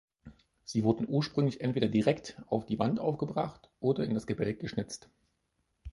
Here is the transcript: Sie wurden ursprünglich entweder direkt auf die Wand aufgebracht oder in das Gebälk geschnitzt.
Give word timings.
Sie 0.65 0.83
wurden 0.83 1.07
ursprünglich 1.07 1.61
entweder 1.61 1.87
direkt 1.87 2.41
auf 2.47 2.65
die 2.65 2.79
Wand 2.79 2.99
aufgebracht 2.99 3.69
oder 3.79 4.03
in 4.03 4.15
das 4.15 4.25
Gebälk 4.25 4.59
geschnitzt. 4.59 5.09